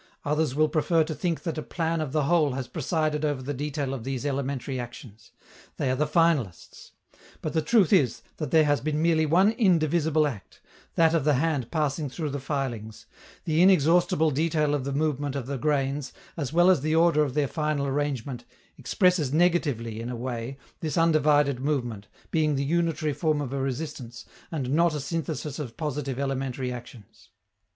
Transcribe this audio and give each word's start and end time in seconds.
Others 0.25 0.55
will 0.55 0.67
prefer 0.67 1.03
to 1.03 1.13
think 1.13 1.43
that 1.43 1.59
a 1.59 1.61
plan 1.61 2.01
of 2.01 2.11
the 2.11 2.23
whole 2.23 2.53
has 2.53 2.67
presided 2.67 3.23
over 3.23 3.43
the 3.43 3.53
detail 3.53 3.93
of 3.93 4.03
these 4.03 4.25
elementary 4.25 4.79
actions: 4.79 5.31
they 5.77 5.91
are 5.91 5.95
the 5.95 6.07
finalists. 6.07 6.93
But 7.43 7.53
the 7.53 7.61
truth 7.61 7.93
is 7.93 8.23
that 8.37 8.49
there 8.49 8.63
has 8.65 8.81
been 8.81 8.99
merely 8.99 9.27
one 9.27 9.51
indivisible 9.51 10.25
act, 10.25 10.59
that 10.95 11.13
of 11.13 11.23
the 11.23 11.35
hand 11.35 11.69
passing 11.69 12.09
through 12.09 12.31
the 12.31 12.39
filings: 12.39 13.05
the 13.45 13.61
inexhaustible 13.61 14.31
detail 14.31 14.73
of 14.73 14.85
the 14.85 14.91
movement 14.91 15.35
of 15.35 15.45
the 15.45 15.59
grains, 15.59 16.13
as 16.35 16.51
well 16.51 16.71
as 16.71 16.81
the 16.81 16.95
order 16.95 17.21
of 17.21 17.35
their 17.35 17.47
final 17.47 17.85
arrangement, 17.85 18.43
expresses 18.79 19.31
negatively, 19.31 20.01
in 20.01 20.09
a 20.09 20.15
way, 20.15 20.57
this 20.79 20.97
undivided 20.97 21.59
movement, 21.59 22.07
being 22.31 22.55
the 22.55 22.63
unitary 22.65 23.13
form 23.13 23.39
of 23.39 23.53
a 23.53 23.59
resistance, 23.59 24.25
and 24.51 24.71
not 24.71 24.95
a 24.95 24.99
synthesis 24.99 25.59
of 25.59 25.77
positive 25.77 26.17
elementary 26.17 26.73
actions. 26.73 27.29